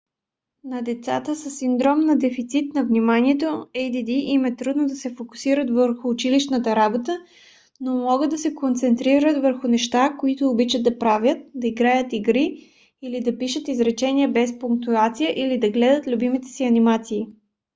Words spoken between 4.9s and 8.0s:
се фокусират върху училищната работа но